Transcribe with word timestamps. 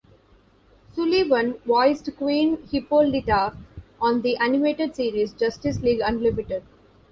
Sullivan 0.95 1.59
voiced 1.63 2.17
Queen 2.17 2.57
Hippolyta 2.71 3.55
on 4.01 4.23
the 4.23 4.35
animated 4.37 4.95
series 4.95 5.31
"Justice 5.31 5.79
League 5.81 6.01
Unlimited". 6.03 6.63